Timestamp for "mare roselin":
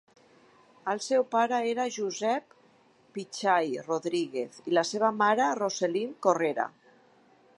5.21-6.19